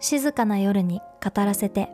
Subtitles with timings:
[0.00, 1.90] 静かな夜に語らせて。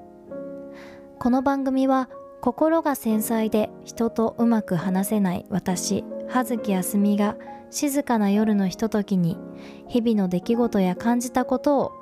[1.19, 2.09] この番組は
[2.41, 7.37] 心が繊細で人とうまく話せない私葉月あすみが
[7.71, 9.39] 静かな夜のひとときに
[9.87, 11.93] 日々の出来事や感じたことを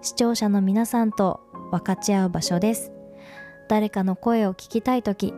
[0.00, 1.40] 視聴者の皆さんと
[1.70, 2.92] 分かち合う場所です。
[3.68, 5.34] 誰かの声を聞きたい時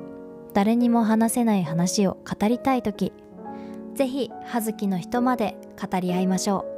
[0.55, 3.13] 誰にも話せない話を語りたい時
[3.95, 6.72] ぜひ葉月の人まで語り合いましょう。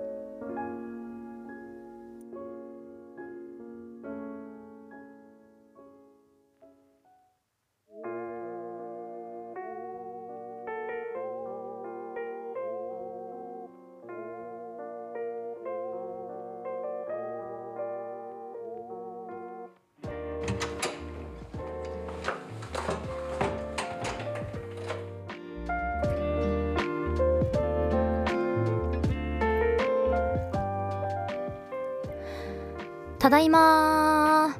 [33.25, 34.55] ただいま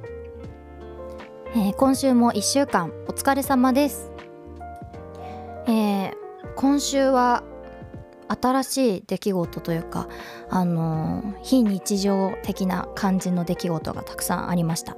[1.55, 4.11] えー、今週も1週間お疲れ様です。
[5.67, 6.15] えー、
[6.57, 7.45] 今週は
[8.29, 10.09] 新しい出来事というか
[10.49, 14.93] あのー、非日常的な感じの出来事がたくさんありました。
[14.95, 14.97] い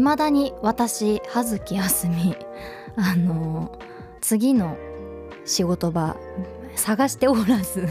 [0.00, 2.34] ま、えー、だに私葉月あすみ
[2.96, 3.78] あの、
[4.22, 4.78] 次の
[5.44, 6.16] 仕事場
[6.74, 7.86] 探しておらず。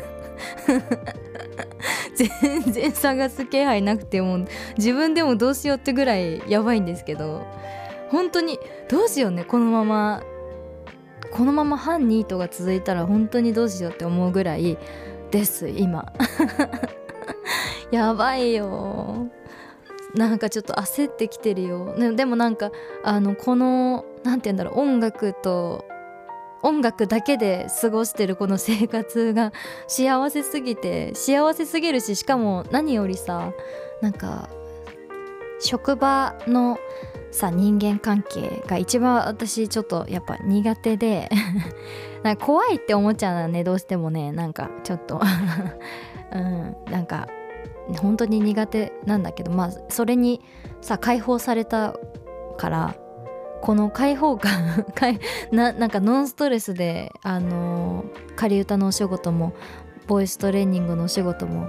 [2.16, 4.46] 全然探す気配なくても
[4.78, 7.46] 自分でもどうしようってぐらいやばいんですけど
[8.10, 10.24] 本当にどうしようねこのまま。
[11.32, 14.78] このまま反ニートが続いたら本当にどうしようって思うぐらい
[15.32, 16.14] です今。
[17.92, 19.28] やばいよ。
[20.16, 21.94] なんかちょっと焦ってきてるよ。
[22.16, 22.72] でもなんか
[23.04, 25.84] あのこの何て言うんだろう音楽と
[26.66, 29.54] 音楽だけで過ごしてるこの生活が
[29.88, 33.54] 幸せすぎて幸せすぎるししかも何よりさ
[34.02, 34.50] なんか
[35.60, 36.80] 職場の
[37.30, 41.30] さ人間関係が一番私ちょっとやっぱ苦手で
[42.24, 44.32] なんか怖いって思っちゃうのはねどうしてもね。
[44.32, 45.22] なんかちょっと
[46.34, 47.28] うんなんか
[48.02, 50.42] 本当に苦手なんだけどまあそれに
[50.82, 51.94] さ解放された
[52.58, 52.96] から
[53.66, 54.86] この開放感
[55.52, 58.06] ななんかノンストレスであの
[58.36, 59.54] 仮歌のお仕事も
[60.06, 61.68] ボイストレーニングのお仕事も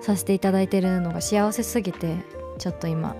[0.00, 2.16] させていただいてるのが幸せすぎて
[2.56, 3.14] ちょっと今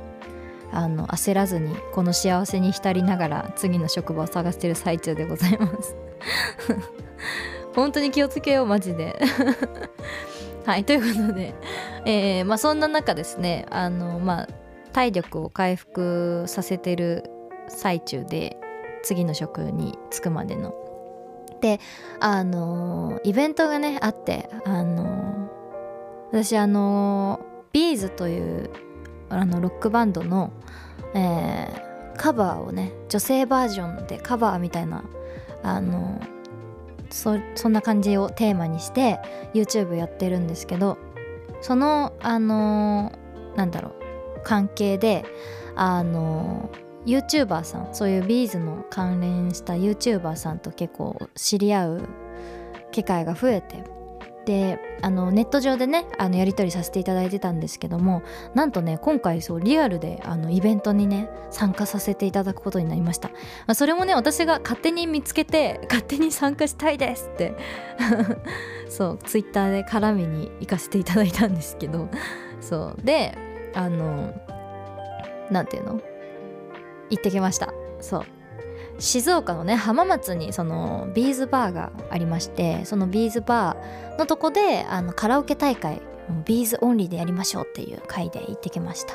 [0.72, 5.94] あの焦らずにこの幸せに浸りながら次の職場を探してる最中でございます。
[7.76, 9.20] 本当に気をつけようマジで。
[10.64, 11.54] はいということで、
[12.06, 14.48] えー、まあそんな中ですねあのまあ
[14.94, 17.33] 体力を回復させてる
[17.68, 18.58] 最中で
[19.02, 20.74] 次の職に就くまでの。
[21.60, 21.80] で
[22.20, 25.48] あのイベントがねあってあの
[26.30, 27.40] 私あの
[27.72, 28.70] ビーズという
[29.30, 30.52] あのロックバンドの、
[31.14, 35.04] えー、カバーをね女性バージョンでカバーみたいな
[35.62, 36.20] あの
[37.08, 39.20] そそんな感じをテーマにして
[39.54, 40.98] YouTube やってるんですけど
[41.60, 43.12] そのあの
[43.56, 43.94] なんだろう
[44.42, 45.24] 関係で
[45.76, 46.70] あの
[47.06, 52.08] YouTuber さんそういうビーズの関連した YouTuber さんと結構知り合う
[52.92, 53.84] 機会が増えて。
[54.44, 58.22] であのネット上でねあのやり取りさせていただいてたんですけども
[58.52, 63.34] なんとね今回そうリアルであのイベントにね参加させていただくことになりました、ま
[63.68, 67.54] あ、それもね私が勝手に見つけて勝手に参加したいですって。
[68.90, 72.08] そうツイッターで絡みに行かせていただいたんですけど。
[72.60, 73.02] そう。
[73.02, 73.36] で
[73.74, 74.34] あの
[75.50, 76.13] 何て言うの？
[77.16, 77.72] 行ってきました。
[78.00, 78.24] そう。
[79.00, 86.00] 静岡のね浜松にその B'z バーがありましてその B'z バーのとこであのカラオケ大会
[86.44, 89.14] B'z オンリーでやりましょうっていう会で行ってきました、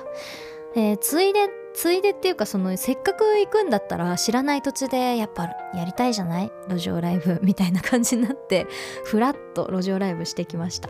[0.76, 6.52] え、ついでついでっていうかそのせっかく行くんだったら知らない土地でやっぱやりたいじゃない？
[6.68, 8.68] 路上ライブ みたいな感じになって
[9.06, 10.90] ふらっと路上ライブしてきました。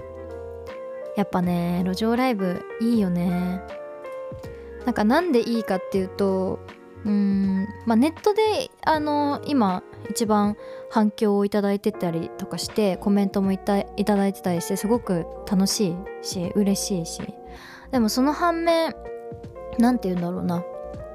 [1.16, 3.62] やっぱね路上ライブいいよね。
[4.86, 6.60] なんかなんでいいかっていうと
[7.06, 7.68] うん。
[7.86, 10.58] まあ、ネットであの今一番
[10.90, 17.22] 反響をいただいてたりとかしてコメントもいたいただいてたりしてすごく楽しいし嬉しいし。
[17.92, 18.94] でもその反面
[19.78, 20.64] 何て言うんだろうな。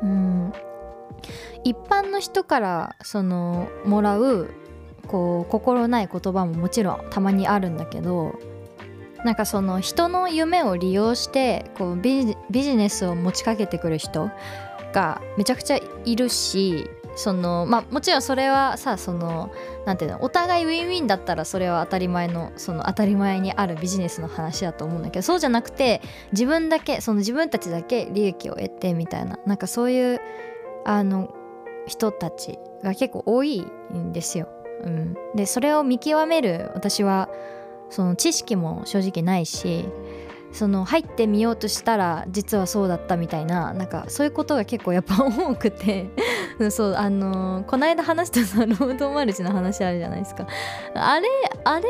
[0.03, 0.53] うん。
[1.65, 4.51] 一般の人からそのもらう
[5.07, 8.39] こう心ない言葉ももちろんたまにあるんだけど
[9.25, 14.31] なんかその人の夢を利用してこうビジネスを持ちかけてくる人
[14.95, 19.53] がめちゃくちゃいるしそのまあもちろんそれはさその
[19.87, 26.01] なていうのお互いウィンウィンだったらそれは当たり前のその当たり前にあるビジネスの話だと思うんだけどそうじゃなくて
[26.33, 30.21] 自分だけその自分たちだけ利益を得てみたいななんかそういう
[30.85, 31.35] あの
[31.87, 34.49] 人たちが結構多いんですよ。
[34.83, 37.29] うん、でそれを見極める私は
[37.91, 39.89] その知識も正直ないし
[40.55, 46.07] その入ってみようとしたら実はそうだったみたいななんかそういうことが結構やっぱ多くて
[46.71, 50.47] そうあのー、この間話したさロードマルチの話あるじゃないですか。
[50.95, 51.29] あれ
[51.65, 51.89] あれ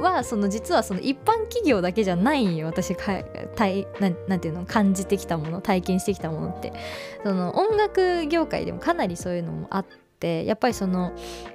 [0.00, 3.22] はその実はその一般企業だけじゃない私か
[3.54, 6.72] 体ななんていうの感じてきたもの体験してきたものって。
[7.22, 11.14] その音楽業界でもかなりそういうのもあってってやっぱりその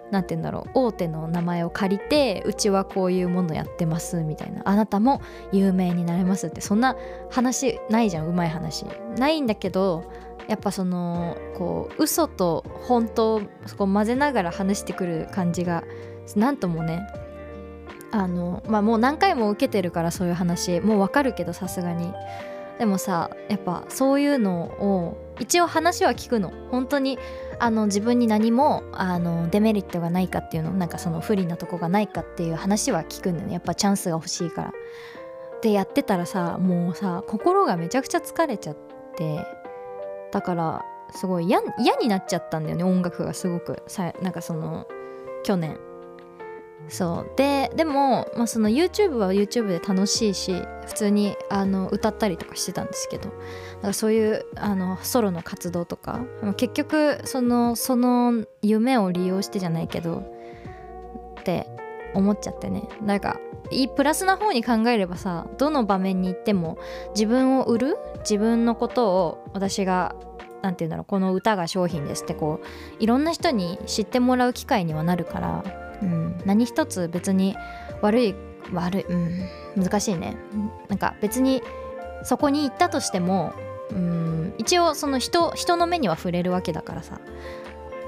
[0.09, 4.63] 何て言うんだろう大手の名前を借りてうちはこういうものやってますみたいな。
[4.65, 5.21] あなたも
[5.51, 6.95] 有名になれますってそんな
[7.29, 8.87] 話ないじゃんうまい話。
[9.19, 10.11] ないんだけど
[10.47, 13.41] やっぱそのこう嘘と本当を
[13.77, 15.83] こう混ぜながら話してくる感じが
[16.35, 17.07] なんともね
[18.11, 20.79] あのまあもう何回も受けてるからそういう話。
[20.79, 22.11] もうわかるけどさすがに。
[22.79, 26.51] でもさやっぱそういうのを一応話は聞くの。
[26.71, 27.19] 本当に
[27.59, 33.53] あの自分に何もあのデメリットがないかっていうのなんかその不利なとこがないかっていう話は聞くんだよね。
[33.53, 34.73] やっぱチャンスが欲しいから。
[35.61, 38.77] でやってたらさもうさ心がめちゃくちゃ疲れちゃっ
[39.17, 39.45] て。
[40.31, 41.61] だからすごい嫌
[41.97, 43.83] になっちゃったんだよね音楽がすごく。
[43.87, 44.87] さなんかその
[45.43, 45.77] 去年。
[46.87, 47.37] そう。
[47.37, 56.21] ででも、まあ、その YouTube は YouTube で楽しいし普通にあの歌ったりとかしてたんですけどだからそういうあのソロの活動とか
[56.57, 60.23] 結局そのその夢を利用してじゃないけど
[61.39, 61.67] って
[62.13, 62.87] 思っちゃってね。
[63.01, 63.39] なんか
[63.71, 66.77] いいプラスな方に考えればさどの場面に行っても
[67.15, 70.15] 自分を売る自分のことを私が
[70.61, 77.55] 何て言うんだろうこの歌が商品ですってこういろんな人に知ってもらう機会にはなるからうん、何一つ別に
[78.01, 78.35] 悪い
[78.73, 80.37] 悪い、うん、難しいね。
[80.89, 81.61] なんか別に
[82.23, 83.53] そこに行ったとしても、
[83.91, 87.19] うん、一応その人人の目には触れるわけだからさ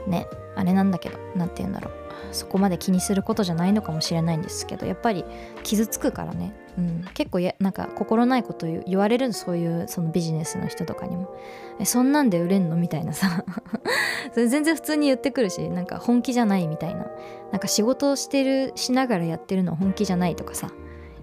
[0.08, 2.08] ねあれなんだけど何て言うんだろう。
[2.32, 5.24] そこまで気にすることじゃないのかもしれないんですけどやっぱり
[5.64, 11.34] 傷つくからね、うん、結構やなんか心ないこと言われるそういうそのビジネスの人とかにも。
[11.80, 13.46] えそんなんで売れんのみたいなさ。
[14.34, 17.06] それ全然普通に言ってくるしなんか本気じゃないみたいな。
[17.52, 20.72] なんか仕事をしてるしながらやってるの本気じゃないとかさ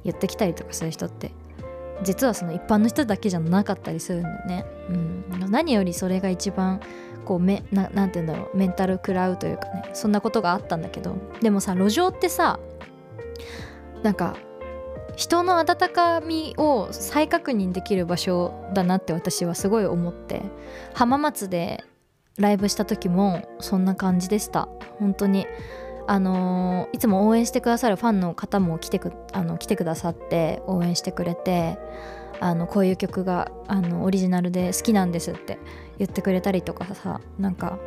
[0.04, 1.32] 言ってきたりとかする人って
[2.02, 6.80] 実はその一般の人だけじゃなかったりするんだよね、うん、何よりそれが一番
[7.24, 12.58] こうめななんて言うんだろうメンタル食らうというかねそんなことがあったんだけどでもさ路上ってさ
[14.02, 14.36] なんか
[15.16, 20.42] 人の温かみを再確認できる場所だなって私はすごい思って
[20.92, 21.84] 浜松で
[22.36, 24.68] ライブした時もそんな感じでした。
[24.98, 25.46] 本当に。
[26.06, 31.78] あのー、いつも応援してくださるファンの方も来てくあの来てくださって応援してくれて
[32.40, 35.58] あのこういう曲があのオリジナルで好きなんですって
[35.98, 37.78] 言ってくれたりとかさなんか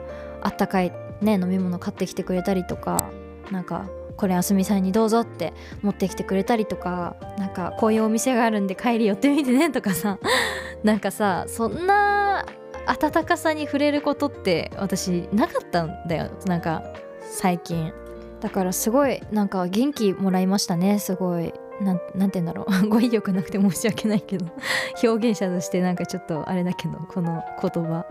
[0.42, 0.92] あったかい
[1.22, 3.10] ね飲み物買ってきてくれたりとか
[3.52, 5.54] なんかこれあすみさんにどうぞって
[5.84, 10.18] 持ってきてくれたりとかなんかこういうお店があるんで帰り寄ってみてねとかさ
[10.84, 12.46] なんかさそんな
[12.88, 16.84] 温かさに触れることって私なかったんだよなんか
[17.22, 17.94] 最近。
[18.40, 21.54] だからすごいなんか元気もらいましたねすごい。
[21.82, 22.88] なんなんて言うんだろう。
[22.90, 24.46] 語彙力なくて申し訳ないけど。
[25.04, 28.06] 表現者としてなんかちょっとあれだけどこの言葉。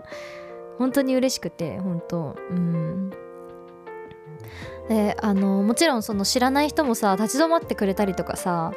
[0.77, 2.35] 本当に嬉しくて本当。
[2.49, 3.11] うん。
[4.87, 8.71] であのもちろんその知らない人もさ立ち止まってくれたりとかさ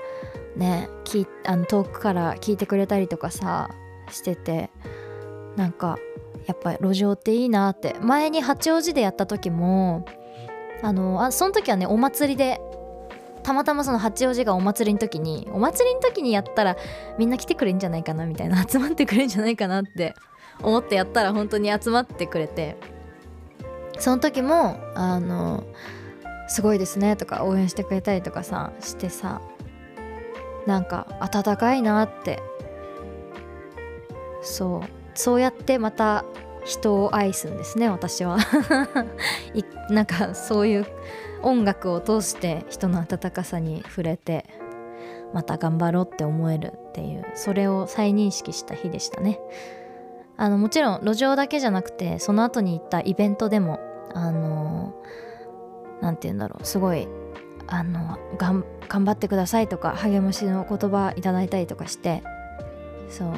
[0.56, 3.70] ねきあの遠くから聞いてくれたりとかさ
[4.10, 4.70] してて
[5.56, 5.98] なんか
[6.46, 7.94] やっぱり路上っていいなって。
[8.00, 10.04] 前に八王子でやった時も
[10.82, 12.60] あのあその時はねお祭りで
[13.42, 16.76] たまたまその八王子がお祭りの時にお祭りの時にやったら
[17.18, 20.14] みんな来てくれるんじゃないかなみたいな 集まってくれるんじゃないかなって
[20.62, 22.76] 思ってやったら本当に集まってくれて
[23.98, 25.64] その時もあの
[26.48, 29.40] すごいですねとか応援してくれたりとかさしてさ
[30.66, 32.42] なんか温かいなって
[34.42, 36.24] そうそうやってまた
[36.64, 38.38] 人を愛すんですね私は。
[39.90, 40.86] なんかそういう
[41.42, 44.46] 音楽を通して人の温かさに触れて
[45.32, 49.40] また頑張ろうって思えるっていうそれを再認識した日でしたね。
[50.36, 53.78] あのもちろん路上だけじゃなくてその後に行ったイベントでも
[54.14, 54.94] あの
[56.00, 57.08] 何て言うんだろうすごい
[57.66, 62.22] あの頑張ってくださいとか励ましの言葉いただいたりとかして
[63.10, 63.32] そう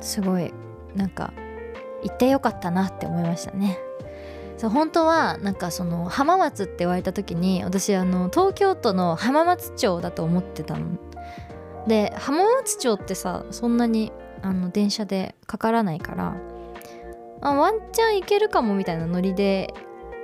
[0.00, 0.52] すごい
[0.94, 1.32] なんか
[2.02, 3.78] 行ってよかったなって思いましたね。
[4.56, 10.98] そう本当はなんかその浜松って言われた時に私あの東京都の浜松町だと思ってたの。
[11.86, 16.36] で浜松町ってさそんなにあの電車でかからないから
[17.40, 19.72] あワンチャン行けるかもみたいなノリで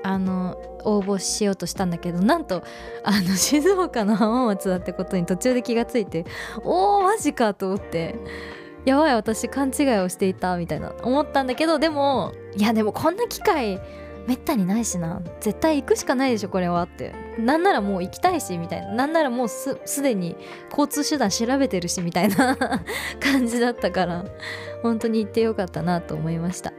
[0.02, 2.62] あの応募しようとしたんだけどなんと
[3.04, 6.26] あの 静岡の浜松だってことに途中で気がついて
[6.62, 8.14] おーマジかと思って。
[8.86, 10.94] やばい私勘違いをしていたみたいな。
[11.02, 13.80] 思ったんだけどでもいやでもこんな機会
[14.26, 15.20] めったにないしな。
[15.40, 17.14] 絶対行くしかないでしょこれはって。
[17.38, 18.92] なんならもう行きたいしみたいな。
[18.92, 20.36] なんならもうすでに
[20.70, 22.56] 交通手段調べてるしみたいな。
[23.20, 24.24] 感じだったから。
[24.82, 26.72] 本当に行ってよかったなと思いました。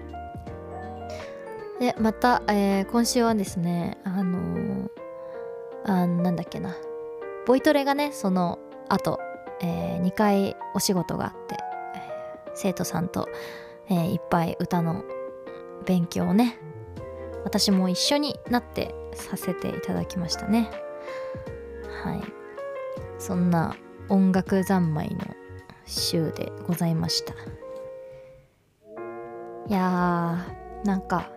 [1.80, 4.90] でまた、えー、今週はですねあのー、
[5.86, 6.76] あなんだっけな。
[7.46, 8.60] ボイトレがねその
[8.90, 9.20] 後、
[9.62, 11.58] えー、2回お仕事があって、
[12.60, 13.30] 生徒さんと、
[13.88, 15.04] えー、いっぱい歌の
[15.86, 16.58] 勉強をね
[17.44, 20.70] 私も一緒になってさせていただきましたね。
[22.04, 22.22] はい。
[23.20, 23.76] そんな
[24.10, 25.20] 音楽三昧の
[25.86, 27.34] 週でございました。
[27.34, 27.38] い
[29.72, 31.30] やーなんか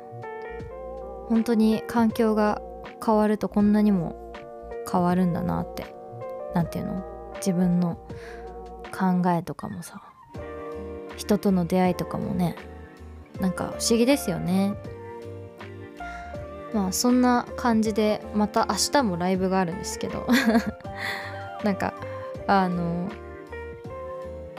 [1.29, 2.61] 本当に環境が
[3.05, 4.33] 変わるとこんなにも
[4.91, 5.95] 変わるんだなって。
[6.55, 7.05] 何ていうの？
[7.37, 7.97] 自分の
[8.91, 10.03] 考えとかもさ。
[11.31, 12.57] 人との出会いとかもね
[13.41, 14.75] なんか不思議ですよね。
[16.75, 20.27] まあそんな感じでまた明日もライブがあるんですけど
[21.65, 21.95] なんか
[22.47, 23.09] あの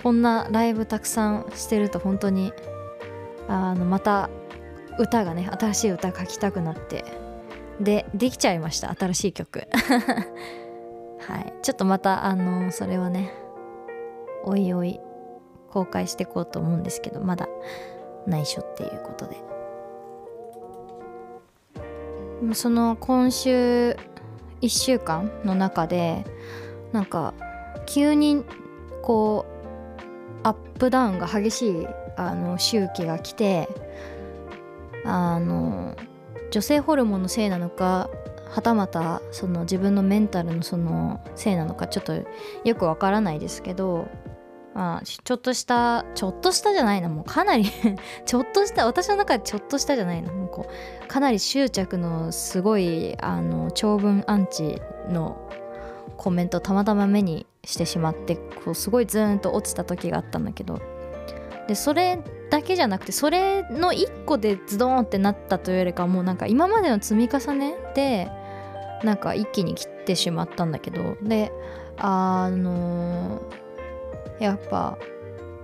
[0.04, 2.54] こんなライブたくさんしてると本当に
[3.48, 4.30] あのまた
[4.98, 7.06] 歌がね新しい歌書きたくなって
[7.80, 9.68] でできちゃいました新しい曲。
[11.20, 11.54] はい。
[11.62, 13.32] ちょっとまたあのそれはね
[14.44, 15.00] おいおい
[15.72, 17.48] 公開していこうと思うんですけどまだ
[18.28, 19.38] 内緒っていうことで。
[22.54, 23.96] その今週
[24.62, 26.26] 1週間の中で
[26.92, 27.36] なんか
[27.86, 28.44] 急に
[29.04, 29.46] こ
[30.44, 31.88] うアップダウンが激しい
[32.18, 33.70] あの周期が来て
[35.06, 35.96] あの
[36.50, 38.10] 女性ホルモンのせいなのか
[38.50, 42.14] はたまたその自分のメンタルのそのせいなのかちょっと
[42.66, 44.08] よくわからないですけど
[44.74, 47.66] まあ、ちょっとしたちょっとしたじゃないなもうかなり
[48.26, 50.66] ちょっとした私の中でちょっとしたじゃないなもうこ
[51.04, 55.38] うかなり執着のすごいあの長文アンチの
[56.16, 60.80] コメントたまたま目にしてしまってこうすごいズーンと落ちた時があったんだけど。
[61.68, 68.30] でそれだけじゃなくてそれの1個でズドーンってなったというよりかもうなんか今までの積み重ねで
[69.04, 71.18] なんか一気に切ってしまったんだけど。
[71.22, 71.52] で
[71.98, 73.61] あのー
[74.40, 74.98] やっぱ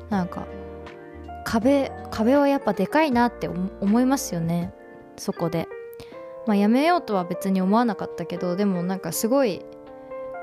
[0.09, 0.45] なんか
[1.45, 4.73] 壁壁はやっぱでかいなって思いますよね。
[5.17, 5.67] そこで。
[6.45, 9.65] まあやめようとは別に思わなかったけどでもなんかすごい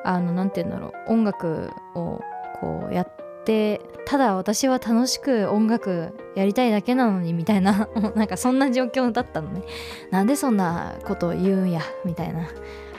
[0.04, 1.12] あの何て言うんだろう。
[1.12, 2.20] 音楽を
[2.60, 3.08] こうやっ
[3.44, 9.62] てただ私は楽しく音楽やりたいだけなのにみたいな なんかそんな状況だったのね。
[10.10, 12.48] なんでそんなことを言うんやみたいな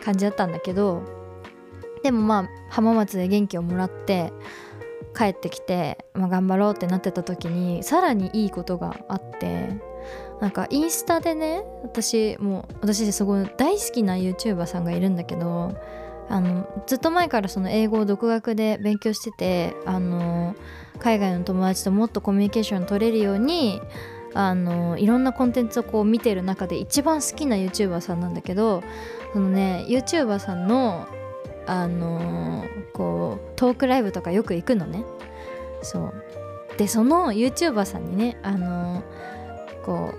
[0.04, 1.02] 感じだったんだけど
[2.04, 4.32] でもまあ浜松で元気をもらって
[5.16, 9.70] 帰ってきて、まあ、頑張ろうってなってた時にさらにいいことがあって
[10.42, 15.76] なんかインスタでね私もう私すごい大好きな YouTuber さんがいるんだけど
[16.28, 20.56] あのずっと前からその英語を独学で勉強しててあの
[21.00, 23.82] 海外の友達ともっとコミュニケーション取れるように
[24.34, 28.84] あのいろんなコンテンツをこう見てる中で一番好きな YouTuber さんなんだけど
[29.34, 31.08] そのね YouTuber さんの
[31.68, 35.04] あのー、こうトークライブとかよく行くのね。
[35.82, 36.14] そう。
[36.78, 40.14] でその YouTuber さんにねあのー、こ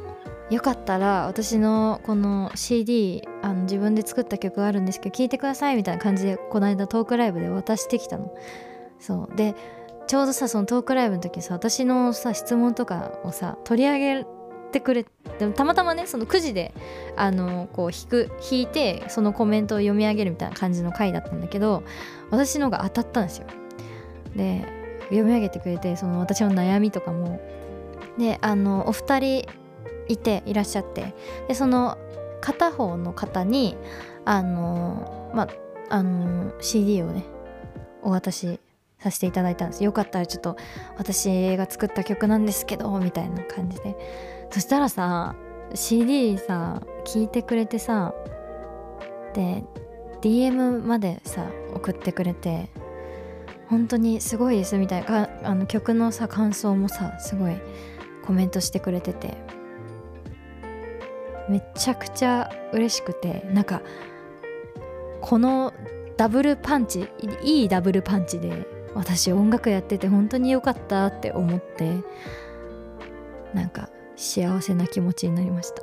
[0.50, 8.33] うよかったら私のこの CD あの自分で作った曲があるんですけど聴いてくださいみたいな感じでこの間トークライブで渡してきたの。
[9.00, 9.37] そう。
[9.37, 9.55] で
[10.07, 14.26] ちょうどさそのトークライブの時さ私のさ質問とかをさ取り上げ
[14.76, 15.06] てくれ
[15.38, 16.75] でもたまたまねその9時で
[17.16, 21.83] あのこう引く引いてそのコメントを読み上げるみたいな感じの回だったんだけど
[22.30, 23.47] 私のが当たったんですよ。
[24.35, 24.66] で
[25.04, 27.40] 読み上げてくれてその私の悩みとかも
[28.18, 29.47] であのお二人
[30.09, 31.14] いていらっしゃって
[31.49, 31.97] でその
[32.40, 33.76] 片方の方に
[34.25, 35.49] あのま
[35.88, 37.25] あの CD をね
[38.02, 38.61] お渡し
[38.99, 39.85] させていただいたんです。
[39.85, 40.56] よかったらちょっと
[40.99, 44.36] 私が作った曲なんですけどみたいな感じで。
[44.50, 45.35] そしたらさ
[45.75, 48.15] CD さ聞いてくれてさ
[49.35, 49.65] で
[50.23, 52.71] DM までさ送ってくれて
[53.69, 57.57] 本当にすごいですみたいなあの曲のさ感想もさすごい
[58.25, 59.37] コメントしてくれてて
[61.49, 63.83] めちゃくちゃ嬉しくてなんか
[65.21, 65.73] この
[66.17, 67.09] ダブルパンチ
[67.43, 72.00] いいダブルパンチで私音楽やってて本当に良かったって思って
[73.53, 75.82] なんか幸せな気持ちになりました。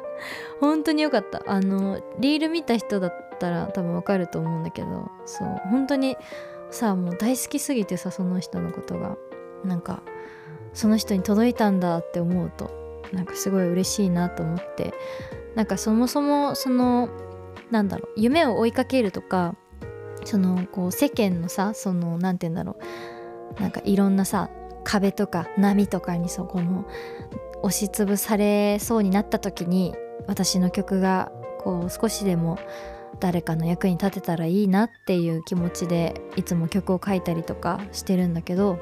[0.60, 1.42] 本当に良かった。
[1.46, 6.16] あのリール見た人だったら多分わかると思うんだけどそう本当に
[6.70, 9.16] さもう大好きすぎてさその人のことが。
[9.64, 10.02] なんか
[10.72, 12.70] その人に届いたんだって思うと
[13.12, 14.94] なんかすごい嬉しいなと思って。
[15.54, 17.10] なんかそもそもその
[17.70, 19.54] なんだろう夢を追いかけるとか
[20.24, 22.76] そのこう世間のさその何て言うんだろ
[23.58, 23.60] う。
[23.60, 24.48] なんかいろんなさ
[24.82, 26.86] 壁とか波とかにそこの
[27.62, 29.94] 押しつぶされそうになった時に
[30.26, 32.58] 私の曲がこう少しでも
[33.20, 38.78] 誰かの役に立てたらいいなっていう気持ちでいつも曲を書いたりとかしてるんだけど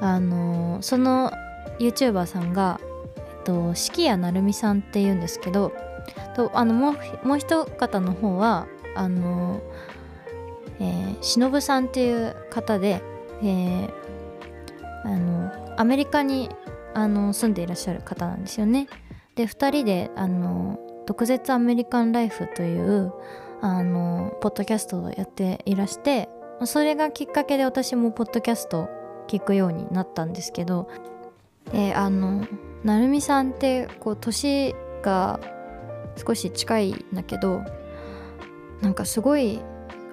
[0.00, 1.32] あのその
[1.78, 2.80] YouTuber さんが、
[3.16, 5.72] えっと、四季谷成美さんっていうんですけど
[6.34, 6.90] とあのも
[7.24, 9.62] うもう一方の方はあの、
[10.80, 13.02] えー、忍さんっていう方で、
[13.42, 13.90] えー、
[15.04, 16.50] あのアメリカに
[16.94, 18.88] あの住んでいらっしゃる方なんですよね。
[19.34, 23.12] で2人であの「毒舌アメリカンライフ」という
[23.60, 26.28] あのポッドキャストをやっていらして
[26.64, 28.88] それがきっかけで私もポッドキャスト
[29.28, 30.88] 聞くようになったんですけど
[31.72, 32.46] であの
[32.84, 35.40] 成美さんってこう年が
[36.16, 37.62] 少し近いんだけど
[38.80, 39.60] なんかすごい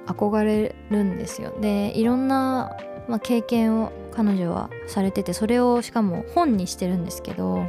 [0.06, 2.76] 憧れるんですよでいろんな、
[3.10, 7.66] まあ、経験を彼女はされててそれをしかも本にしてるんですけど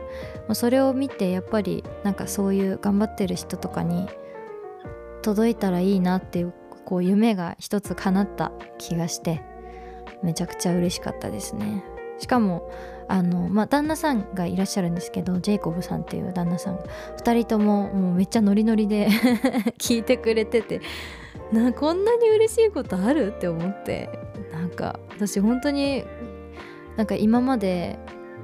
[0.52, 4.06] それを見てやっぱりなんかそういう頑張ってる人とかに
[5.22, 6.52] 届いたらいいなっていう
[6.84, 9.42] こう夢が一つ叶った気がして
[10.22, 11.84] めちゃくちゃ嬉しかったですね。
[12.18, 12.70] しかも
[13.08, 19.08] あのまあ旦那さんがいらっしゃるんですけどジェイコブさんっていう旦那さん2人とももうめっちゃノリノリで
[19.80, 20.82] 聞いてくれてて
[21.50, 23.32] なこんなに嬉しいことある？
[23.34, 24.29] って思って。
[24.60, 26.04] なんか私本当に
[26.96, 27.98] なんか今まで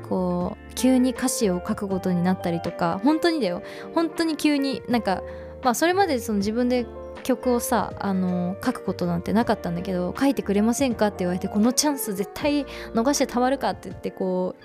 [0.08, 3.62] こう急に歌詞を書くことになったりとか本当にだよ。
[3.94, 5.22] 本当に急になんか
[5.62, 6.86] まあそれまでその自分で
[7.22, 12.64] 曲をさあの書くことなんてなかったんだけど書いてくれませんかって言われてこのチャンス絶対
[12.94, 14.64] 逃してたまるかって言ってこう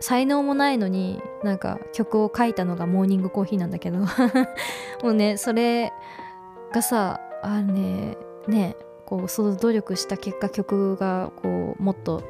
[0.00, 3.98] 才能もないのになんか曲を書いたのがモーニングコーヒーなんだけど。
[5.02, 5.92] もうねそれ
[6.72, 8.16] がさあね
[8.46, 12.22] ねこうその努力した結果曲がこうもっと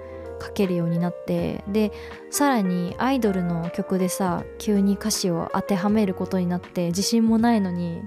[0.42, 1.92] 書けるようになってで
[2.30, 8.02] さらにアイドルの曲でさ急に歌詞を当てはめることになって自信もないのに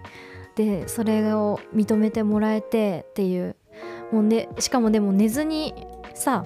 [0.55, 3.55] でそれを認めてもらえてっていう。
[4.11, 5.73] もう、ね、しかもでも寝ずに
[6.13, 6.45] さ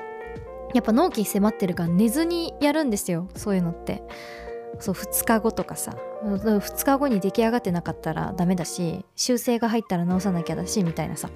[0.74, 4.04] やっぱ納期迫ってるから寝ずにやるんですよそういうのって。
[4.80, 11.30] そう2日後とかさ2日後に出来上がってなかったらダメだし修正が入ったら直さなきゃだしみたいなさ。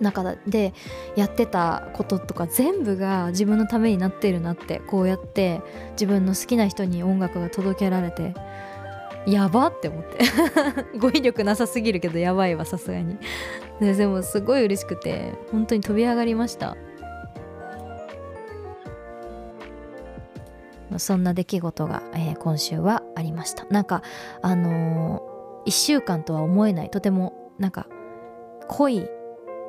[0.00, 0.74] 中で
[1.16, 8.34] やってたこととか全部が自分のためになってるなってこうやって自分の好きな人に音楽が届けられて
[9.26, 10.18] やばって思って。
[10.98, 13.18] 語彙力なさすぎるけどやばいわさすがに。
[13.80, 16.76] ででもすごい嬉しくて本当に飛び上がりました。
[20.98, 23.64] そんな出来事が、えー、今週はありました。
[23.66, 24.02] なんか
[24.40, 27.86] あのー、1週間とは思えないとてもなんか
[28.68, 29.08] 濃い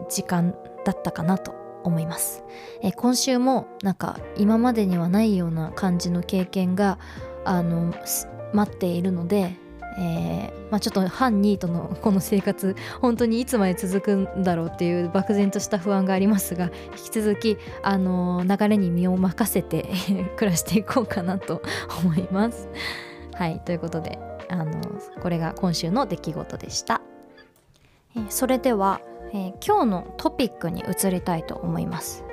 [0.09, 0.55] 時間
[0.85, 2.43] だったかなと思います、
[2.81, 6.99] えー、今週もなんか今までにはないような感じの経験が
[7.45, 7.93] あの
[8.53, 9.55] 待っているので、
[9.97, 16.65] えーまあ、ちょっと反ニートの この生活本当にいつまで続くんだろうっていう漠然とした不安がありますが
[16.97, 19.89] 引き続き、あの流れに身を任せて
[20.37, 21.61] 暮らしていこうかなと
[22.03, 22.67] 思います。
[23.33, 24.71] はいということで、あの
[25.21, 27.01] これが今週の出来事でした。
[28.15, 29.01] えー、それでは、
[29.33, 32.23] えー、今日のトピックに移りたいと思います。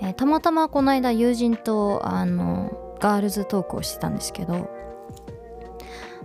[0.00, 4.68] えー、たまたまこの間友人とあのガールズトークをしてたんですけど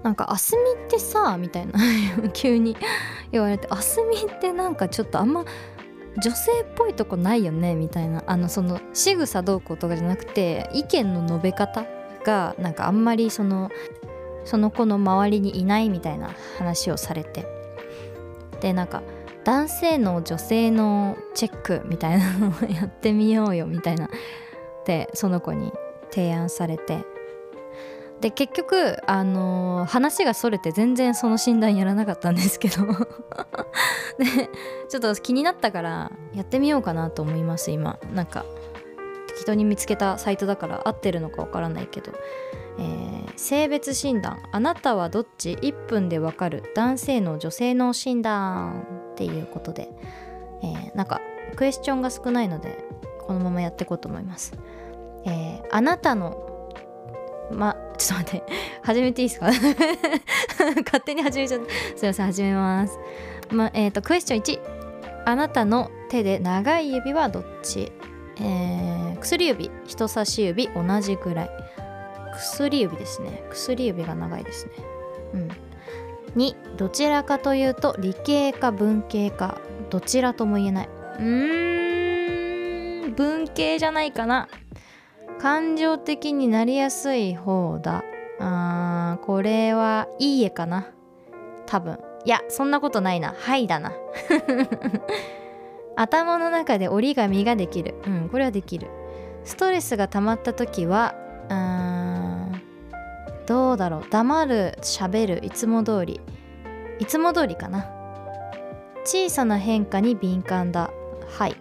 [0.03, 1.73] なんか「あすみってさ」みたいな
[2.33, 2.77] 急に
[3.31, 5.45] 言われて「あすみってなんかちょっとあんま
[6.21, 11.85] 女性っぽいとこないよね」みたいなあのその仕草どうこうとかじゃなくて意見の述べ方
[12.23, 13.69] がなんかあんまりその
[14.45, 17.47] その子の周りにいないみたいな話をされて
[18.59, 19.01] でなんか
[19.43, 24.09] 男性の女性のチェックみたいなのをやってみようよみたいな
[24.85, 25.71] でその子に
[26.11, 27.05] 提案されて。
[28.21, 32.85] で結局、あのー、話がそれて全然その診断やらなかったんですけど。
[34.17, 34.49] で
[34.87, 37.99] ちょっと気になったからやってみようかなと思います今。
[38.13, 38.45] なんか
[39.27, 42.13] 適当に見つけたサイトだから合ってるのかわからないけど。
[42.79, 44.39] えー性別診断。
[44.51, 46.71] あなたはどっち ?1 分でわかる。
[46.75, 49.02] 男性の女性の診断。
[49.13, 49.89] っていうことで、
[50.63, 51.21] えーなんか
[51.55, 52.83] クエスチョンが少ないので
[53.27, 54.53] このままやっていこうと思います、
[55.25, 56.49] えーあなたの
[57.51, 59.47] まちょっと待って 始めていいですか？
[60.85, 61.97] 勝手に始めちゃった。
[61.97, 62.97] すいません始めます。
[63.51, 64.59] まえっ、とクエスチョン1
[65.25, 67.91] あなたの手で長い指はどっち、
[68.41, 71.49] えー薬指人差し指同じくらい。
[72.35, 73.43] 薬指ですね。
[73.51, 74.71] 薬指が長いですね。
[75.33, 75.49] うん。
[76.35, 80.89] 2どちらかというと理系か文系かどちらとも言えない。
[81.19, 84.47] うーん文系じゃないかな。
[85.39, 88.03] 感情的になりやすい方だ。
[88.39, 90.87] あーこれはいい絵かな。
[91.65, 91.99] 多分。
[92.25, 93.35] いやそんなことないな。
[93.37, 93.91] はいだな。
[95.95, 97.95] 頭の中で折り紙ができる。
[98.07, 98.87] うんこれはできる。
[99.43, 101.13] ストレスが溜まった時は
[101.49, 101.92] うーん
[103.45, 104.05] どうだろう。
[104.09, 106.21] 黙る喋るいつも通り。
[106.99, 107.89] いつも通りかな。
[109.03, 110.91] 小さな変化に敏感だ。
[111.37, 111.55] はい。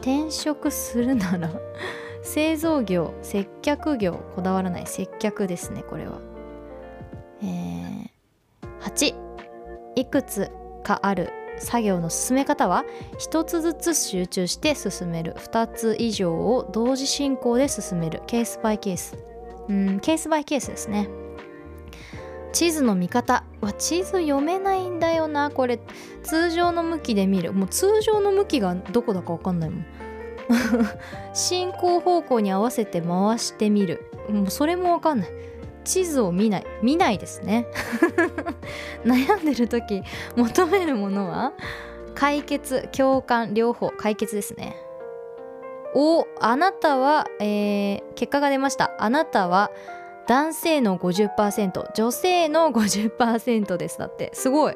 [0.00, 1.50] 転職するなら
[2.22, 4.86] 製造業接客業こだわらない。
[4.86, 6.18] 接客ですねこれは。
[7.42, 8.08] えー、
[8.80, 9.14] 8
[9.96, 10.50] いくつ
[10.84, 11.32] かある。
[11.60, 12.84] 作業の進め方は
[13.18, 15.34] 一つずつ集中して進める。
[15.38, 18.22] 2つ以上を同時進行で進める。
[18.26, 19.16] ケースバイケース。
[19.68, 21.08] うんケースバイケースですね。
[22.52, 23.44] 地図の見方。
[23.60, 25.78] は地図読めないんだよなこれ。
[26.22, 27.52] 通常の向きで見る。
[27.52, 29.86] もう通常の向きがどこだか分かんないもん。
[31.34, 34.10] 進行方向に合わせて回してみる。
[34.28, 35.28] もうそれも分かんない。
[35.84, 36.66] 地図を見ない。
[36.82, 37.66] 見ないですね。
[39.04, 40.02] 悩んでる時
[40.36, 41.52] 求めるものは
[42.14, 43.90] 解決共感両方。
[43.90, 44.76] 解決ですね。
[45.94, 48.92] おあなたは、えー結果が出ました。
[48.98, 49.70] あなたは
[50.26, 53.98] 男性の50%女性の50%です。
[53.98, 54.74] だってすごい。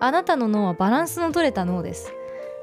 [0.00, 2.12] あなたの脳はバランスの取れた脳です、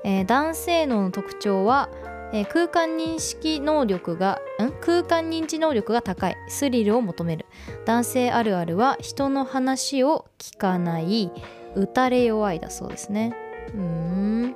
[0.03, 1.89] えー男性脳の特徴は、
[2.31, 4.71] えー空間認識能力がん？
[4.81, 6.37] 空間認知能力が高い。
[6.47, 7.45] スリルを求める。
[7.85, 11.31] 男性あるあるは人の話を聞かない。
[11.75, 13.35] 打たれ弱いだそうですね。
[13.73, 14.55] うーん。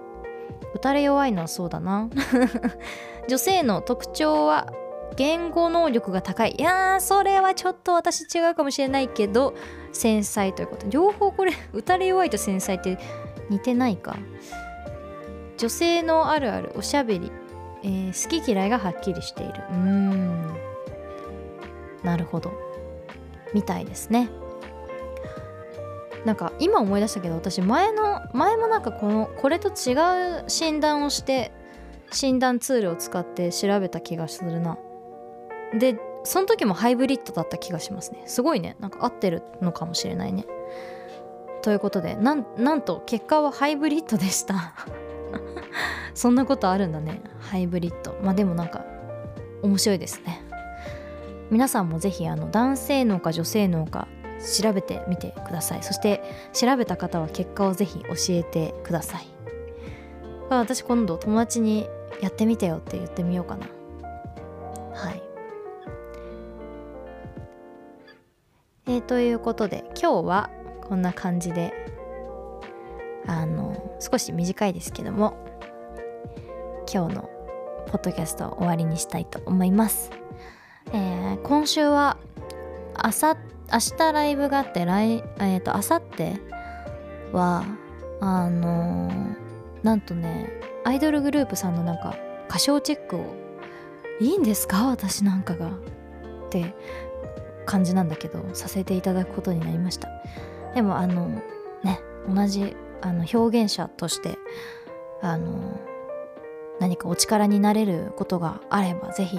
[0.76, 2.10] 打たれ弱いのはそうだな。
[3.27, 4.71] 女性の特徴は
[5.15, 6.55] 言語能力が高い。
[6.57, 9.55] いやーそれはちょっと私違うかもしれないけど
[9.91, 10.87] 繊細ということ。
[10.89, 12.97] 両方これ打たれ弱いと繊細って
[13.49, 14.17] 似てないか。
[15.57, 17.31] 女性のあるあるおしゃべり、
[17.83, 19.53] えー好き嫌いがはっきりしている。
[19.71, 20.55] うーん。
[22.03, 22.51] なるほど。
[23.53, 24.29] みたいですね。
[26.25, 29.93] なんか今思い出したけど私前の前もなんかこのこれと違
[30.41, 31.51] う診断をして
[32.11, 34.77] 診断ツールを使って調べた気がするな。
[35.77, 38.23] でその時もハイブリッドだった気がしますね。
[38.25, 38.75] すごいね。
[38.79, 40.45] なんか合ってるのかもしれないね。
[41.61, 42.45] ということでなん
[42.81, 44.73] と結果はハイブリッドでした。
[46.13, 47.21] そんなことあるんだね。
[47.39, 48.15] ハイブリッド。
[48.21, 48.85] まあでもなんか
[49.61, 50.41] 面白いですね。
[51.49, 54.07] 皆さんもぜひあの男性脳か女性脳か
[54.61, 55.83] 調べてみてください。
[55.83, 56.21] そして
[56.53, 59.27] 調べた方は結果をぜひ教えてください。
[60.49, 61.87] 私今度友達に
[62.21, 63.67] やってみてよって言ってみようかな。
[64.93, 65.21] はい。
[68.87, 70.49] えーということで今日は
[70.87, 71.73] こんな感じで
[73.27, 75.37] あの少し短いですけども
[76.91, 77.29] 今日の
[77.87, 80.11] ポッドキャストを終わりにしたいと思います、
[80.93, 82.17] えー今週は
[82.95, 83.37] あさ
[83.71, 86.39] 明日ライブがあって来えっ、と明後日
[87.33, 87.65] は
[88.21, 89.37] あのー
[89.83, 90.49] なんとね
[90.88, 92.15] アイドルグループさんのなんか
[92.47, 93.36] 歌唱チェックを
[94.21, 94.88] いいんですか？
[94.88, 95.67] 私なんかが。
[95.67, 96.73] って
[97.65, 100.08] 感じなんだけどさせていただくことになりました。
[100.73, 101.28] でもあの
[101.84, 102.00] ね
[102.34, 104.38] 同じあの表現者として
[105.21, 105.78] あの
[106.80, 109.38] 何かお力になれることがあればぜひ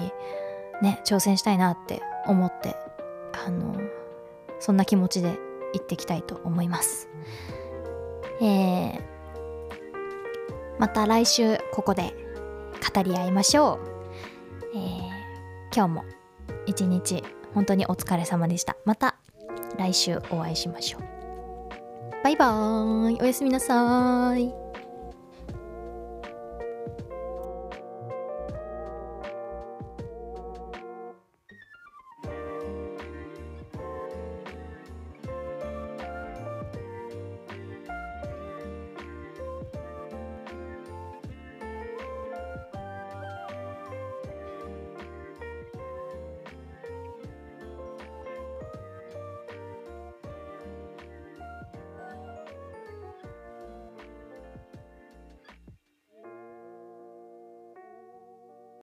[0.83, 2.75] ね挑戦したいなって思って
[3.43, 3.75] あの
[4.59, 5.39] そんな気持ちで
[5.73, 7.09] 行ってきたいと思います。
[8.39, 9.01] えー、
[10.79, 12.15] また来週ここで
[12.95, 13.79] 語り合いましょ
[14.73, 15.09] う、えー、
[15.75, 16.05] 今日も
[16.65, 18.77] 一日本当にお疲れ様でした。
[18.85, 19.15] また
[19.77, 21.01] 来週お会いしましょう。
[22.23, 23.21] バイバーイ。
[23.21, 24.68] おやすみなさい。